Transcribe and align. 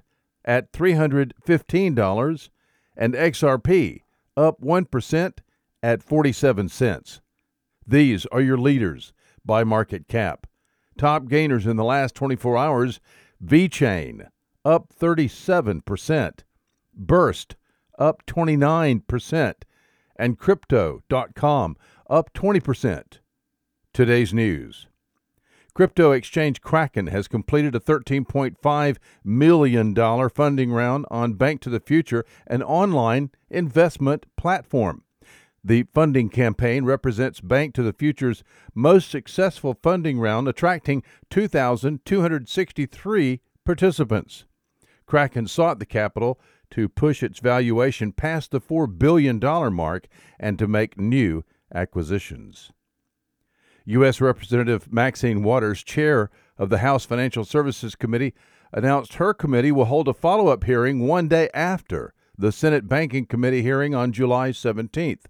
at 0.44 0.72
$315. 0.72 2.48
And 2.96 3.14
XRP 3.14 4.02
up 4.36 4.60
1% 4.60 5.38
at 5.82 6.00
47 6.00 6.68
cents. 6.68 7.20
These 7.84 8.24
are 8.26 8.40
your 8.40 8.58
leaders 8.58 9.12
by 9.44 9.64
market 9.64 10.06
cap. 10.06 10.46
Top 10.96 11.26
gainers 11.26 11.66
in 11.66 11.74
the 11.74 11.82
last 11.82 12.14
24 12.14 12.56
hours 12.56 13.00
VeChain 13.44 14.28
up 14.64 14.92
37%, 14.98 16.40
Burst 16.96 17.56
up 17.98 18.24
29%, 18.26 19.54
and 20.16 20.38
Crypto.com 20.38 21.76
up 22.08 22.32
20%. 22.32 23.04
Today's 23.92 24.34
news. 24.34 24.86
Crypto 25.74 26.12
exchange 26.12 26.60
Kraken 26.60 27.08
has 27.08 27.26
completed 27.26 27.74
a 27.74 27.80
$13.5 27.80 28.96
million 29.24 30.30
funding 30.30 30.72
round 30.72 31.06
on 31.10 31.34
Bank 31.34 31.60
to 31.62 31.70
the 31.70 31.80
Future, 31.80 32.24
an 32.46 32.62
online 32.62 33.30
investment 33.50 34.26
platform. 34.36 35.02
The 35.64 35.86
funding 35.92 36.28
campaign 36.28 36.84
represents 36.84 37.40
Bank 37.40 37.74
to 37.74 37.82
the 37.82 37.92
Future's 37.92 38.44
most 38.74 39.10
successful 39.10 39.76
funding 39.82 40.20
round, 40.20 40.46
attracting 40.46 41.02
2,263 41.30 43.40
participants. 43.64 44.44
Kraken 45.06 45.46
sought 45.46 45.78
the 45.78 45.86
capital 45.86 46.40
to 46.70 46.88
push 46.88 47.22
its 47.22 47.38
valuation 47.38 48.12
past 48.12 48.50
the 48.50 48.60
$4 48.60 48.98
billion 48.98 49.38
mark 49.72 50.08
and 50.40 50.58
to 50.58 50.66
make 50.66 50.98
new 50.98 51.44
acquisitions. 51.72 52.72
U.S. 53.84 54.20
Representative 54.20 54.92
Maxine 54.92 55.42
Waters, 55.42 55.82
chair 55.82 56.30
of 56.56 56.70
the 56.70 56.78
House 56.78 57.04
Financial 57.04 57.44
Services 57.44 57.94
Committee, 57.94 58.34
announced 58.72 59.14
her 59.14 59.34
committee 59.34 59.70
will 59.70 59.84
hold 59.84 60.08
a 60.08 60.14
follow 60.14 60.48
up 60.48 60.64
hearing 60.64 61.06
one 61.06 61.28
day 61.28 61.48
after 61.52 62.14
the 62.36 62.50
Senate 62.50 62.88
Banking 62.88 63.26
Committee 63.26 63.62
hearing 63.62 63.94
on 63.94 64.12
July 64.12 64.50
17th. 64.50 65.26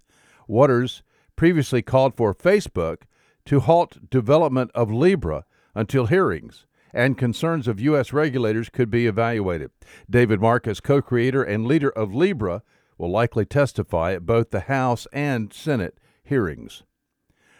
Waters 0.47 1.03
previously 1.35 1.81
called 1.81 2.15
for 2.15 2.33
Facebook 2.33 3.03
to 3.45 3.59
halt 3.59 4.09
development 4.09 4.71
of 4.73 4.91
Libra 4.91 5.45
until 5.75 6.07
hearings 6.07 6.65
and 6.95 7.17
concerns 7.17 7.67
of 7.67 7.79
U.S. 7.81 8.13
regulators 8.13 8.69
could 8.69 8.89
be 8.89 9.05
evaluated. 9.05 9.69
David 10.09 10.39
Marcus, 10.39 10.79
co 10.79 11.01
creator 11.01 11.43
and 11.43 11.67
leader 11.67 11.89
of 11.89 12.15
Libra, 12.15 12.63
will 12.97 13.11
likely 13.11 13.45
testify 13.45 14.13
at 14.13 14.25
both 14.25 14.49
the 14.49 14.61
House 14.61 15.05
and 15.11 15.53
Senate 15.53 15.99
hearings. 16.23 16.83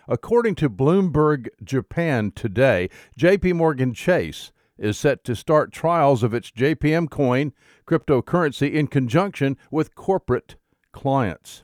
According 0.07 0.55
to 0.55 0.69
Bloomberg 0.69 1.49
Japan 1.63 2.31
today, 2.31 2.89
JP 3.19 3.55
Morgan 3.55 3.93
Chase 3.93 4.51
is 4.77 4.97
set 4.97 5.23
to 5.25 5.35
start 5.35 5.71
trials 5.71 6.23
of 6.23 6.33
its 6.33 6.51
JPM 6.51 7.09
coin 7.09 7.53
cryptocurrency 7.85 8.71
in 8.71 8.87
conjunction 8.87 9.57
with 9.69 9.95
corporate 9.95 10.55
clients. 10.91 11.63